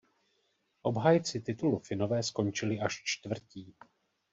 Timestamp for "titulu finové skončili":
1.41-2.79